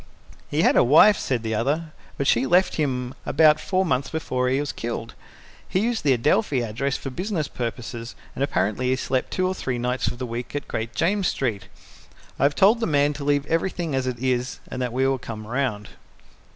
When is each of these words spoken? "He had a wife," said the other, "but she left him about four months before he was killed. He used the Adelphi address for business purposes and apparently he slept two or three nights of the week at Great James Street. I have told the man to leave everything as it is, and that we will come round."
"He 0.49 0.63
had 0.63 0.75
a 0.75 0.83
wife," 0.83 1.19
said 1.19 1.43
the 1.43 1.53
other, 1.53 1.91
"but 2.17 2.25
she 2.25 2.47
left 2.47 2.77
him 2.77 3.13
about 3.23 3.59
four 3.59 3.85
months 3.85 4.09
before 4.09 4.49
he 4.49 4.59
was 4.59 4.71
killed. 4.71 5.13
He 5.69 5.79
used 5.81 6.03
the 6.03 6.13
Adelphi 6.13 6.61
address 6.61 6.97
for 6.97 7.11
business 7.11 7.47
purposes 7.47 8.15
and 8.33 8.43
apparently 8.43 8.87
he 8.89 8.95
slept 8.95 9.29
two 9.29 9.45
or 9.47 9.53
three 9.53 9.77
nights 9.77 10.07
of 10.07 10.17
the 10.17 10.25
week 10.25 10.55
at 10.55 10.67
Great 10.67 10.95
James 10.95 11.27
Street. 11.27 11.67
I 12.39 12.43
have 12.45 12.55
told 12.55 12.79
the 12.79 12.87
man 12.87 13.13
to 13.13 13.23
leave 13.23 13.45
everything 13.45 13.93
as 13.93 14.07
it 14.07 14.17
is, 14.17 14.59
and 14.69 14.81
that 14.81 14.91
we 14.91 15.05
will 15.07 15.19
come 15.19 15.45
round." 15.45 15.89